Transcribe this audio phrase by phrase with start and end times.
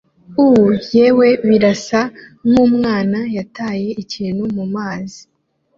[0.45, 2.01] Uh yewe Birasa
[2.49, 5.21] nkumwana yataye ikintu mumazi